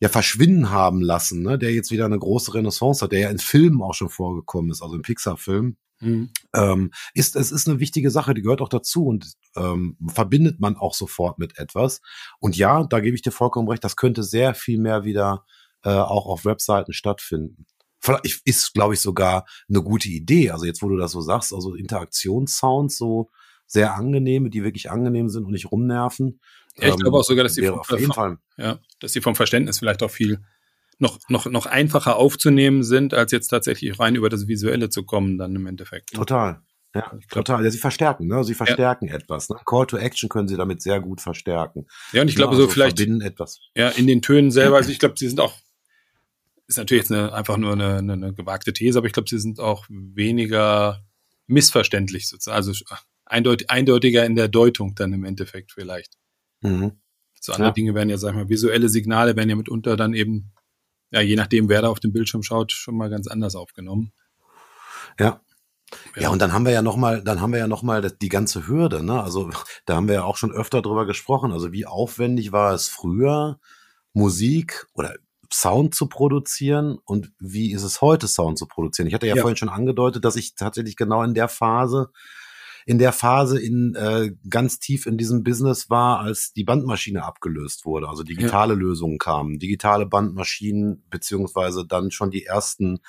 [0.00, 1.58] ja verschwinden haben lassen, ne?
[1.58, 4.82] der jetzt wieder eine große Renaissance hat, der ja in Filmen auch schon vorgekommen ist,
[4.82, 5.78] also in Pixar-Filmen.
[6.00, 6.30] Mhm.
[6.54, 10.76] Ähm, ist, es ist eine wichtige Sache, die gehört auch dazu und ähm, verbindet man
[10.76, 12.02] auch sofort mit etwas.
[12.38, 15.44] Und ja, da gebe ich dir vollkommen recht, das könnte sehr viel mehr wieder
[15.82, 17.66] äh, auch auf Webseiten stattfinden.
[17.98, 20.50] Vielleicht ist, glaube ich, sogar eine gute Idee.
[20.50, 23.30] Also jetzt, wo du das so sagst, also Interaktionssounds so
[23.66, 26.40] sehr angenehme, die wirklich angenehm sind und nicht rumnerven.
[26.78, 28.38] Ja, ich ähm, glaube auch sogar, dass die, vom, Fall.
[28.56, 30.40] Ja, dass die vom Verständnis vielleicht auch viel
[30.98, 35.38] noch, noch, noch einfacher aufzunehmen sind, als jetzt tatsächlich rein über das Visuelle zu kommen,
[35.38, 36.12] dann im Endeffekt.
[36.12, 36.18] Ne?
[36.18, 36.60] Total.
[36.94, 37.64] Ja, glaub, total.
[37.64, 38.42] Ja, sie verstärken, ne?
[38.42, 39.16] Sie verstärken ja.
[39.16, 39.50] etwas.
[39.50, 39.56] Ne?
[39.66, 41.86] Call to Action können sie damit sehr gut verstärken.
[42.12, 42.98] Ja, und ich glaube, ja, also so vielleicht.
[43.00, 43.60] Etwas.
[43.74, 45.54] Ja, in den Tönen selber, also ich glaube, sie sind auch,
[46.66, 49.38] ist natürlich jetzt eine, einfach nur eine, eine, eine gewagte These, aber ich glaube, sie
[49.38, 51.04] sind auch weniger
[51.46, 52.56] missverständlich sozusagen.
[52.56, 52.72] Also
[53.26, 56.16] eindeutig, eindeutiger in der Deutung dann im Endeffekt vielleicht.
[56.62, 56.92] Mhm.
[57.40, 57.74] So andere ja.
[57.74, 60.52] Dinge werden ja, sag ich mal, visuelle Signale werden ja mitunter dann eben
[61.10, 64.12] ja, je nachdem, wer da auf dem Bildschirm schaut, schon mal ganz anders aufgenommen.
[65.18, 65.40] Ja.
[66.16, 66.22] Ja.
[66.22, 68.28] ja, und dann haben wir ja noch mal, dann haben wir ja noch mal die
[68.28, 69.22] ganze Hürde, ne?
[69.22, 69.50] Also
[69.84, 71.52] da haben wir ja auch schon öfter drüber gesprochen.
[71.52, 73.60] Also wie aufwendig war es früher,
[74.12, 75.14] Musik oder
[75.52, 79.06] Sound zu produzieren und wie ist es heute, Sound zu produzieren?
[79.06, 79.42] Ich hatte ja, ja.
[79.42, 82.10] vorhin schon angedeutet, dass ich tatsächlich genau in der Phase
[82.86, 87.84] in der Phase in äh, ganz tief in diesem Business war, als die Bandmaschine abgelöst
[87.84, 88.78] wurde, also digitale ja.
[88.78, 93.00] Lösungen kamen, digitale Bandmaschinen beziehungsweise dann schon die ersten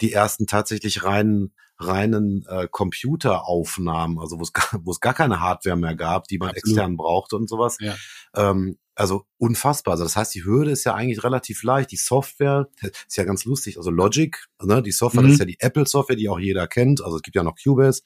[0.00, 4.52] die ersten tatsächlich reinen reinen äh, Computeraufnahmen, also wo es
[4.82, 6.68] wo es gar keine Hardware mehr gab, die man Absolut.
[6.68, 7.76] extern brauchte und sowas.
[7.78, 7.94] Ja.
[8.34, 9.92] Ähm, also unfassbar.
[9.92, 11.90] Also das heißt, die Hürde ist ja eigentlich relativ leicht.
[11.90, 13.76] Die Software ist ja ganz lustig.
[13.76, 15.28] Also Logic, ne, die Software, mhm.
[15.28, 17.02] das ist ja die Apple-Software, die auch jeder kennt.
[17.02, 18.02] Also es gibt ja noch Cubase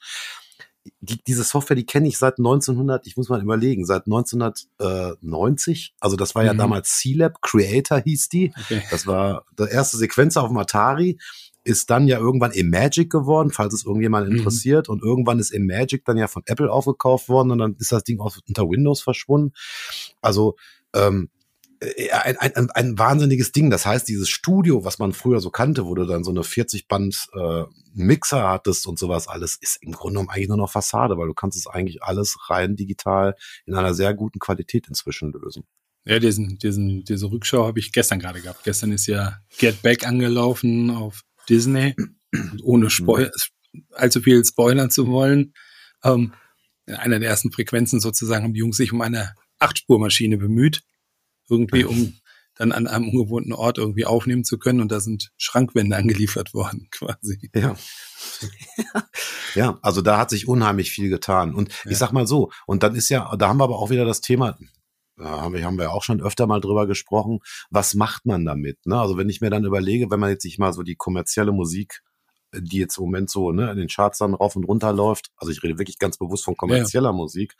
[0.99, 5.95] die, diese Software, die kenne ich seit 1900, ich muss mal überlegen, seit 1990.
[5.99, 6.57] Also das war ja mhm.
[6.57, 8.53] damals C-Lab, Creator hieß die.
[8.59, 8.83] Okay.
[8.91, 11.17] Das war der erste Sequenzer auf dem Atari.
[11.63, 14.37] Ist dann ja irgendwann Imagic geworden, falls es irgendjemand mhm.
[14.37, 14.87] interessiert.
[14.87, 18.19] Und irgendwann ist Imagic dann ja von Apple aufgekauft worden und dann ist das Ding
[18.19, 19.53] auch unter Windows verschwunden.
[20.21, 20.55] Also
[20.93, 21.34] ähm, äh,
[22.11, 23.69] ein, ein, ein wahnsinniges Ding.
[23.69, 27.27] Das heißt, dieses Studio, was man früher so kannte, wo du dann so eine 40-Band
[27.33, 31.33] äh, hattest und sowas alles, ist im Grunde genommen eigentlich nur noch Fassade, weil du
[31.33, 33.35] kannst es eigentlich alles rein digital
[33.65, 35.63] in einer sehr guten Qualität inzwischen lösen.
[36.05, 38.63] Ja, diesen, diesen, diese Rückschau habe ich gestern gerade gehabt.
[38.63, 41.95] Gestern ist ja Get Back angelaufen auf Disney,
[42.63, 43.31] ohne Spoil
[43.91, 45.53] allzu viel spoilern zu wollen.
[46.03, 46.33] Ähm,
[46.85, 50.83] in einer der ersten Frequenzen sozusagen haben die Jungs sich um eine Achtspurmaschine bemüht
[51.49, 52.13] irgendwie, um
[52.55, 54.79] dann an einem ungewohnten Ort irgendwie aufnehmen zu können.
[54.79, 57.49] Und da sind Schrankwände angeliefert worden, quasi.
[57.53, 57.75] Ja.
[59.55, 61.53] ja, also da hat sich unheimlich viel getan.
[61.53, 61.91] Und ja.
[61.91, 64.21] ich sag mal so, und dann ist ja, da haben wir aber auch wieder das
[64.21, 64.57] Thema,
[65.17, 68.85] da haben wir, haben wir auch schon öfter mal drüber gesprochen, was macht man damit?
[68.85, 68.99] Ne?
[68.99, 72.01] Also wenn ich mir dann überlege, wenn man jetzt sich mal so die kommerzielle Musik
[72.59, 75.31] die jetzt im Moment so ne, in den Charts dann rauf und runter läuft.
[75.37, 77.13] Also ich rede wirklich ganz bewusst von kommerzieller ja.
[77.13, 77.55] Musik.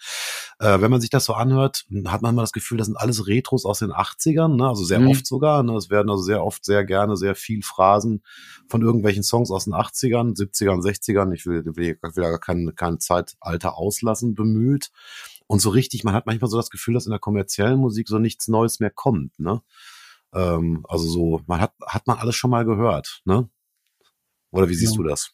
[0.60, 3.28] Äh, wenn man sich das so anhört, hat man mal das Gefühl, das sind alles
[3.28, 4.68] Retros aus den 80ern, ne?
[4.68, 5.10] also sehr mhm.
[5.10, 5.64] oft sogar.
[5.64, 5.76] Ne?
[5.76, 8.24] Es werden also sehr oft, sehr gerne, sehr viel Phrasen
[8.68, 13.00] von irgendwelchen Songs aus den 80ern, 70ern, 60ern, ich will, will, will gar kein, kein
[13.00, 14.92] Zeitalter auslassen, bemüht.
[15.48, 18.18] Und so richtig, man hat manchmal so das Gefühl, dass in der kommerziellen Musik so
[18.18, 19.40] nichts Neues mehr kommt.
[19.40, 19.62] Ne?
[20.34, 23.22] Ähm, also so, man hat, hat man alles schon mal gehört.
[23.26, 23.50] Ne?
[24.56, 24.98] Oder wie siehst ja.
[24.98, 25.32] du das?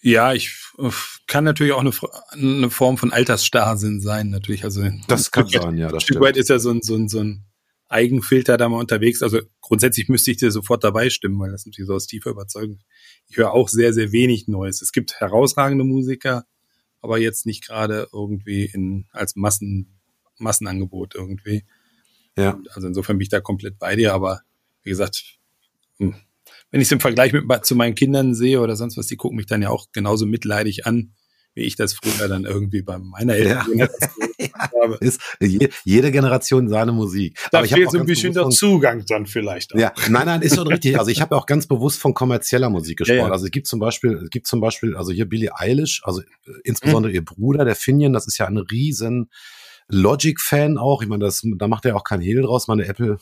[0.00, 0.54] Ja, ich
[1.26, 1.92] kann natürlich auch eine,
[2.32, 4.64] eine Form von Altersstarrsinn sein, natürlich.
[4.64, 5.86] Also das kann sein, ja.
[5.86, 7.44] Das ein Stück weit ist ja so ein, so ein, so ein
[7.88, 9.22] Eigenfilter da mal unterwegs.
[9.22, 12.80] Also grundsätzlich müsste ich dir sofort dabei stimmen, weil das natürlich so aus tiefer Überzeugung.
[13.28, 14.82] Ich höre auch sehr, sehr wenig Neues.
[14.82, 16.44] Es gibt herausragende Musiker,
[17.00, 20.00] aber jetzt nicht gerade irgendwie in, als Massen,
[20.38, 21.64] Massenangebot irgendwie.
[22.36, 22.58] Ja.
[22.74, 24.40] Also insofern bin ich da komplett bei dir, aber
[24.82, 25.38] wie gesagt,
[25.98, 26.14] hm,
[26.74, 29.36] wenn ich es im Vergleich mit, zu meinen Kindern sehe oder sonst was, die gucken
[29.36, 31.12] mich dann ja auch genauso mitleidig an,
[31.54, 33.88] wie ich das früher dann irgendwie bei meiner Eltern ja.
[34.82, 34.96] habe.
[35.00, 37.38] Ist je, jede Generation seine Musik.
[37.52, 39.72] Da Aber fehlt so ein bisschen der Zugang dann vielleicht.
[39.72, 39.78] Auch.
[39.78, 40.98] Ja, nein, nein, ist schon richtig.
[40.98, 43.18] Also ich habe auch ganz bewusst von kommerzieller Musik gesprochen.
[43.18, 43.32] Ja, ja.
[43.32, 46.24] Also es gibt zum Beispiel, es gibt zum Beispiel, also hier Billie Eilish, also äh,
[46.64, 47.14] insbesondere mhm.
[47.14, 49.30] ihr Bruder, der Finian, das ist ja ein riesen
[49.88, 51.02] Logic-Fan auch.
[51.02, 52.68] Ich meine, das, da macht er auch kein Hehl draus.
[52.68, 53.18] Meine Apple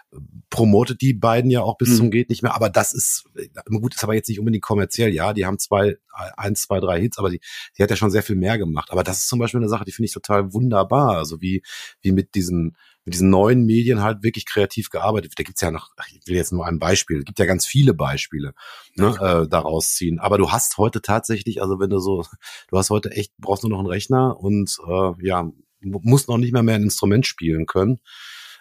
[0.50, 1.96] promotet die beiden ja auch bis mhm.
[1.96, 2.54] zum geht nicht mehr.
[2.54, 3.24] Aber das ist,
[3.66, 5.12] gut, ist aber jetzt nicht unbedingt kommerziell.
[5.12, 5.96] Ja, die haben zwei,
[6.36, 7.40] eins, zwei, drei Hits, aber die,
[7.76, 8.90] die hat ja schon sehr viel mehr gemacht.
[8.90, 11.16] Aber das ist zum Beispiel eine Sache, die finde ich total wunderbar.
[11.16, 11.62] Also wie,
[12.00, 12.76] wie mit diesen,
[13.06, 15.32] mit diesen neuen Medien halt wirklich kreativ gearbeitet.
[15.36, 17.94] Da gibt's ja noch, ich will jetzt nur ein Beispiel, es gibt ja ganz viele
[17.94, 18.52] Beispiele
[18.96, 20.18] ne, äh, daraus ziehen.
[20.18, 22.24] Aber du hast heute tatsächlich, also wenn du so,
[22.68, 25.50] du hast heute echt, brauchst du noch einen Rechner und äh, ja,
[25.80, 28.00] muss noch nicht mal mehr ein Instrument spielen können,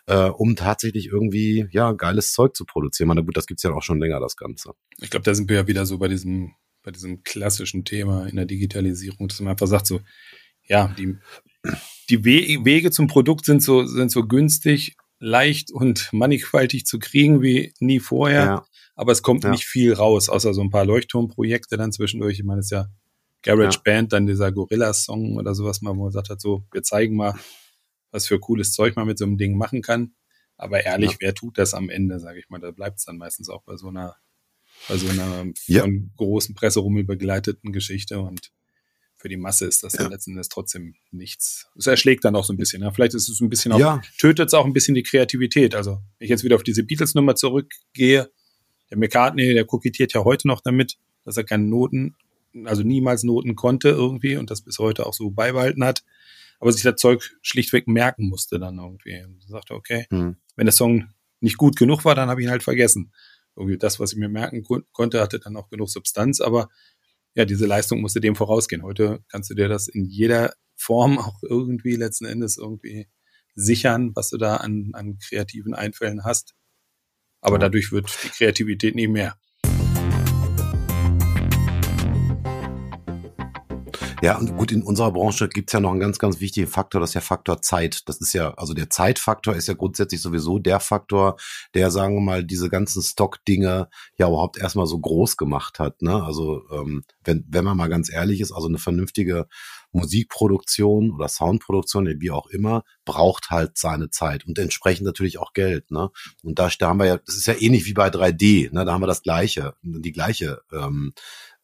[0.07, 3.11] äh, um tatsächlich irgendwie ja geiles Zeug zu produzieren.
[3.13, 4.73] Na gut, das gibt's ja auch schon länger, das Ganze.
[5.01, 8.35] Ich glaube, da sind wir ja wieder so bei diesem, bei diesem klassischen Thema in
[8.35, 10.01] der Digitalisierung, dass man einfach sagt, so,
[10.67, 11.17] ja, die,
[12.09, 17.73] die Wege zum Produkt sind so, sind so günstig, leicht und mannigfaltig zu kriegen wie
[17.79, 18.45] nie vorher.
[18.45, 18.65] Ja.
[18.95, 19.49] Aber es kommt ja.
[19.51, 22.39] nicht viel raus, außer so ein paar Leuchtturmprojekte dann zwischendurch.
[22.39, 22.87] Ich meine, es ist ja
[23.45, 23.81] Garage ja.
[23.83, 27.35] Band, dann dieser Gorilla-Song oder sowas mal, wo man gesagt hat, so, wir zeigen mal,
[28.11, 30.15] was für cooles Zeug man mit so einem Ding machen kann.
[30.57, 31.17] Aber ehrlich, ja.
[31.19, 33.77] wer tut das am Ende, sage ich mal, da bleibt es dann meistens auch bei
[33.77, 34.15] so einer,
[34.89, 35.81] bei so einer ja.
[35.81, 38.51] von großen Presserummel begleiteten Geschichte und
[39.17, 40.03] für die Masse ist das ja.
[40.03, 41.67] dann letzten Endes trotzdem nichts.
[41.77, 42.81] Es erschlägt dann auch so ein bisschen.
[42.81, 42.91] Ja.
[42.91, 44.01] Vielleicht ist es ein bisschen auch, ja.
[44.19, 45.75] tötet es auch ein bisschen die Kreativität.
[45.75, 48.31] Also, wenn ich jetzt wieder auf diese Beatles-Nummer zurückgehe,
[48.89, 52.15] der McCartney, der kokettiert ja heute noch damit, dass er keine Noten
[52.63, 56.03] also niemals Noten konnte irgendwie und das bis heute auch so beibehalten hat,
[56.59, 59.23] aber sich das Zeug schlichtweg merken musste dann irgendwie.
[59.23, 60.37] Und sagte, okay, mhm.
[60.55, 61.09] wenn der Song
[61.41, 63.11] nicht gut genug war, dann habe ich ihn halt vergessen.
[63.55, 66.69] Irgendwie das, was ich mir merken konnte, hatte dann auch genug Substanz, aber
[67.35, 68.83] ja, diese Leistung musste dem vorausgehen.
[68.83, 73.07] Heute kannst du dir das in jeder Form auch irgendwie letzten Endes irgendwie
[73.55, 76.55] sichern, was du da an, an kreativen Einfällen hast.
[77.41, 79.37] Aber dadurch wird die Kreativität nie mehr.
[84.21, 87.09] Ja, und gut, in unserer Branche gibt's ja noch einen ganz, ganz wichtigen Faktor, das
[87.09, 88.07] ist der Faktor Zeit.
[88.07, 91.35] Das ist ja, also der Zeitfaktor ist ja grundsätzlich sowieso der Faktor,
[91.73, 96.01] der, sagen wir mal, diese ganzen Stock-Dinge ja überhaupt erstmal so groß gemacht hat.
[96.01, 96.23] Ne?
[96.23, 99.47] Also ähm, wenn, wenn man mal ganz ehrlich ist, also eine vernünftige
[99.91, 105.91] Musikproduktion oder Soundproduktion, wie auch immer, braucht halt seine Zeit und entsprechend natürlich auch Geld.
[105.91, 106.09] Ne?
[106.41, 108.85] Und da, da haben wir ja, das ist ja ähnlich wie bei 3D, ne?
[108.85, 111.13] da haben wir das gleiche, die gleiche ähm,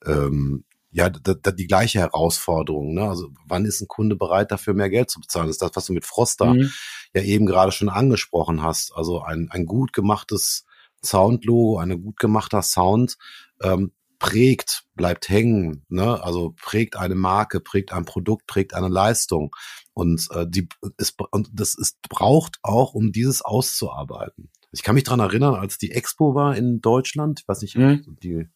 [0.05, 2.93] ähm, ja da, da die gleiche Herausforderung.
[2.93, 3.07] Ne?
[3.07, 5.47] Also wann ist ein Kunde bereit, dafür mehr Geld zu bezahlen?
[5.47, 6.69] Das ist das, was du mit Froster mhm.
[7.13, 8.93] ja eben gerade schon angesprochen hast.
[8.95, 10.65] Also ein, ein gut gemachtes
[11.03, 13.17] Soundlogo, ein gut gemachter Sound
[13.61, 16.23] ähm, prägt, bleibt hängen, ne?
[16.23, 19.55] also prägt eine Marke, prägt ein Produkt, prägt eine Leistung.
[19.93, 24.49] Und äh, die es und das ist braucht auch, um dieses auszuarbeiten.
[24.71, 28.17] Ich kann mich dran erinnern, als die Expo war in Deutschland, ich weiß nicht, mhm.
[28.21, 28.47] die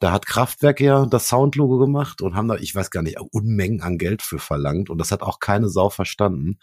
[0.00, 3.80] da hat Kraftwerk ja das Soundlogo gemacht und haben da, ich weiß gar nicht, Unmengen
[3.80, 6.58] an Geld für verlangt und das hat auch keine Sau verstanden.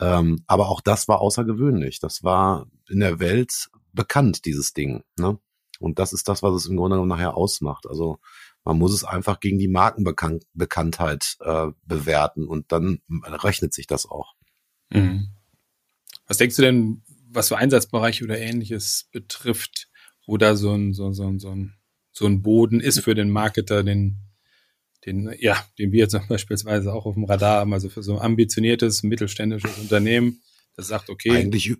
[0.00, 2.00] Ähm, aber auch das war außergewöhnlich.
[2.00, 5.02] Das war in der Welt bekannt, dieses Ding.
[5.18, 5.38] Ne?
[5.78, 7.86] Und das ist das, was es im Grunde genommen nachher ausmacht.
[7.88, 8.18] Also
[8.64, 14.34] man muss es einfach gegen die Markenbekanntheit äh, bewerten und dann rechnet sich das auch.
[14.90, 15.28] Mhm.
[16.26, 19.88] Was denkst du denn, was für Einsatzbereiche oder ähnliches betrifft,
[20.26, 21.74] wo da so ein, so, so, so, ein,
[22.14, 24.16] so ein Boden ist für den Marketer, den,
[25.04, 28.22] den, ja, den wir jetzt beispielsweise auch auf dem Radar haben, also für so ein
[28.22, 30.40] ambitioniertes mittelständisches Unternehmen,
[30.76, 31.30] das sagt, okay.
[31.30, 31.74] Eigentlich,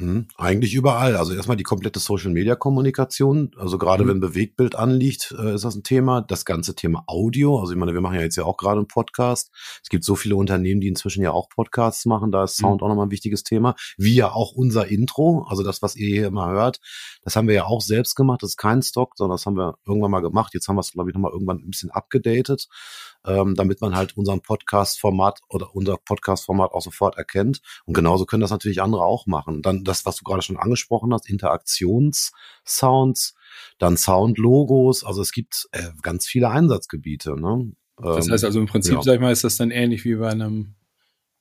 [0.00, 1.14] hm, eigentlich überall.
[1.16, 3.50] Also erstmal die komplette Social-Media-Kommunikation.
[3.58, 4.08] Also gerade mhm.
[4.08, 6.22] wenn Bewegtbild anliegt, äh, ist das ein Thema.
[6.22, 7.60] Das ganze Thema Audio.
[7.60, 9.50] Also ich meine, wir machen ja jetzt ja auch gerade einen Podcast.
[9.82, 12.32] Es gibt so viele Unternehmen, die inzwischen ja auch Podcasts machen.
[12.32, 12.62] Da ist mhm.
[12.62, 12.84] Sound mhm.
[12.84, 13.74] auch nochmal ein wichtiges Thema.
[13.98, 15.46] Wie ja auch unser Intro.
[15.48, 16.80] Also das, was ihr hier immer hört,
[17.22, 18.42] das haben wir ja auch selbst gemacht.
[18.42, 20.54] Das ist kein Stock, sondern das haben wir irgendwann mal gemacht.
[20.54, 22.68] Jetzt haben wir es, glaube ich, nochmal irgendwann ein bisschen abgedatet
[23.26, 27.60] ähm, damit man halt unseren Podcast-Format oder unser Podcast-Format auch sofort erkennt.
[27.84, 29.62] Und genauso können das natürlich andere auch machen.
[29.62, 33.34] Dann das, was du gerade schon angesprochen hast, Interaktionssounds,
[33.78, 35.04] dann Soundlogos.
[35.04, 37.38] Also es gibt äh, ganz viele Einsatzgebiete.
[37.38, 37.72] Ne?
[38.02, 39.02] Das heißt also im Prinzip, ja.
[39.02, 40.74] sag ich mal, ist das dann ähnlich wie bei einem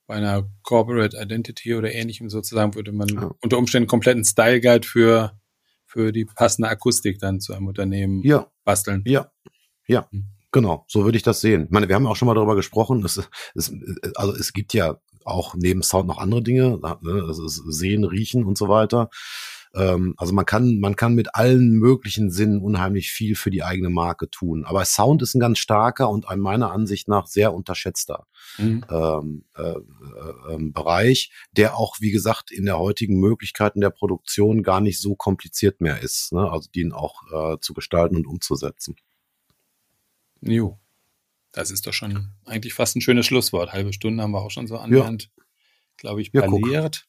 [0.05, 3.31] bei einer Corporate Identity oder ähnlichem sozusagen würde man ja.
[3.43, 5.39] unter Umständen kompletten Style Guide für
[5.85, 8.47] für die passende Akustik dann zu einem Unternehmen ja.
[8.63, 9.03] basteln.
[9.05, 9.31] Ja,
[9.87, 10.09] ja.
[10.51, 11.65] Genau, so würde ich das sehen.
[11.65, 13.03] Ich meine, wir haben auch schon mal darüber gesprochen.
[13.05, 13.21] Es,
[13.55, 13.71] es,
[14.15, 17.29] also es gibt ja auch neben Sound noch andere Dinge, ne?
[17.29, 19.09] ist Sehen, Riechen und so weiter.
[19.75, 23.89] Ähm, also man kann, man kann mit allen möglichen Sinnen unheimlich viel für die eigene
[23.89, 24.65] Marke tun.
[24.65, 28.25] Aber Sound ist ein ganz starker und ein meiner Ansicht nach sehr unterschätzter
[28.57, 28.83] mhm.
[28.89, 34.63] ähm, äh, äh, ähm, Bereich, der auch, wie gesagt, in der heutigen Möglichkeiten der Produktion
[34.63, 36.33] gar nicht so kompliziert mehr ist.
[36.33, 36.49] Ne?
[36.49, 38.95] Also den auch äh, zu gestalten und umzusetzen.
[40.41, 40.79] Jo.
[41.51, 43.73] Das ist doch schon eigentlich fast ein schönes Schlusswort.
[43.73, 45.43] Halbe Stunde haben wir auch schon so annähernd, ja.
[45.97, 47.07] glaube ich, parliert.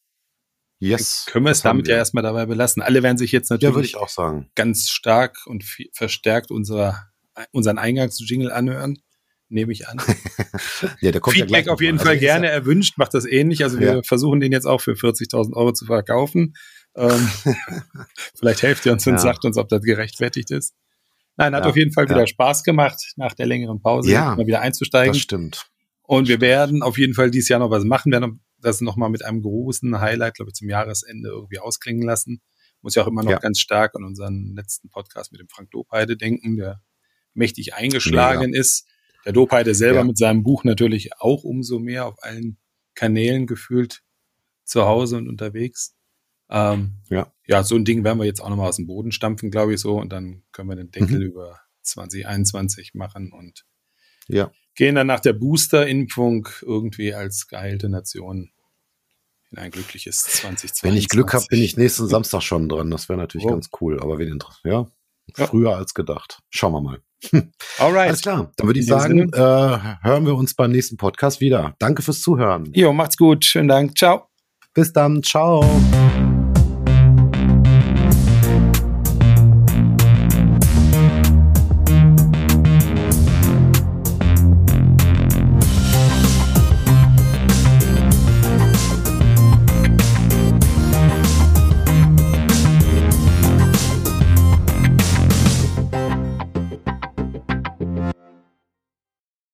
[0.79, 1.25] Ja, yes.
[1.27, 1.95] Dann können wir es damit wir.
[1.95, 2.83] ja erstmal dabei belassen.
[2.83, 7.07] Alle werden sich jetzt natürlich ja, ganz stark und verstärkt unserer,
[7.53, 8.99] unseren Eingangsjingle anhören.
[9.51, 9.99] Nehme ich an.
[11.01, 13.65] ja, Feedback ja auf jeden also Fall gerne ja erwünscht, macht das ähnlich.
[13.65, 16.55] Also wir versuchen den jetzt auch für 40.000 Euro zu verkaufen.
[16.95, 17.29] Ähm,
[18.39, 20.75] vielleicht helft ihr uns und sagt uns, ob das gerechtfertigt ist.
[21.37, 22.27] Nein, hat ja, auf jeden Fall wieder ja.
[22.27, 25.13] Spaß gemacht, nach der längeren Pause ja, mal wieder einzusteigen.
[25.13, 25.71] Das stimmt.
[26.03, 28.11] Und wir werden auf jeden Fall dieses Jahr noch was machen.
[28.13, 32.43] Wir werden das nochmal mit einem großen Highlight, glaube ich, zum Jahresende irgendwie ausklingen lassen.
[32.83, 33.39] Muss ja auch immer noch ja.
[33.39, 36.83] ganz stark an unseren letzten Podcast mit dem Frank Dopeide denken, der
[37.35, 38.87] mächtig eingeschlagen ist.
[39.25, 42.59] Der Dopeide selber mit seinem Buch natürlich auch umso mehr auf allen
[42.95, 44.03] Kanälen gefühlt
[44.65, 45.95] zu Hause und unterwegs.
[46.51, 47.33] Ähm, ja.
[47.47, 49.81] ja, so ein Ding werden wir jetzt auch nochmal aus dem Boden stampfen, glaube ich
[49.81, 49.99] so.
[49.99, 51.27] Und dann können wir den Deckel mhm.
[51.27, 53.65] über 2021 machen und
[54.29, 54.51] ja.
[54.75, 58.51] gehen dann nach der Booster-Impfung irgendwie als geheilte Nation
[59.51, 60.83] in ein glückliches 2020.
[60.85, 62.91] Wenn ich Glück habe, bin ich nächsten Samstag schon dran.
[62.91, 63.51] Das wäre natürlich oh.
[63.51, 64.01] ganz cool.
[64.01, 64.87] Aber wen ja,
[65.37, 66.41] ja, früher als gedacht.
[66.51, 67.03] Schauen wir mal.
[67.79, 68.09] Alright.
[68.09, 68.53] Alles klar.
[68.57, 71.75] Dann würde ich sagen, äh, hören wir uns beim nächsten Podcast wieder.
[71.79, 72.71] Danke fürs Zuhören.
[72.75, 73.45] Jo, macht's gut.
[73.45, 73.97] Schönen Dank.
[73.97, 74.29] Ciao.
[74.73, 75.23] Bis dann.
[75.23, 75.65] Ciao.